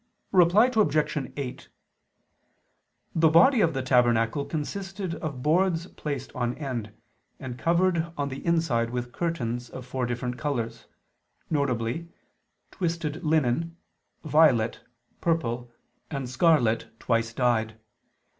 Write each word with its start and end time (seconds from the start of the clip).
Reply 0.31 0.71
Obj. 0.75 1.31
8: 1.37 1.69
The 3.13 3.29
body 3.29 3.61
of 3.61 3.75
the 3.75 3.83
tabernacle 3.83 4.45
consisted 4.45 5.13
of 5.13 5.43
boards 5.43 5.85
placed 5.85 6.31
on 6.33 6.55
end, 6.57 6.91
and 7.39 7.55
covered 7.59 8.11
on 8.17 8.29
the 8.29 8.43
inside 8.43 8.89
with 8.89 9.11
curtains 9.11 9.69
of 9.69 9.85
four 9.85 10.07
different 10.07 10.39
colors, 10.39 10.87
viz. 11.51 12.07
twisted 12.71 13.23
linen, 13.23 13.77
violet, 14.23 14.81
purple, 15.21 15.71
and 16.09 16.27
scarlet 16.27 16.89
twice 16.99 17.31
dyed. 17.31 17.79